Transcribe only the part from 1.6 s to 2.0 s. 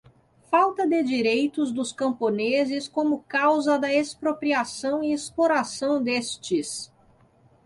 dos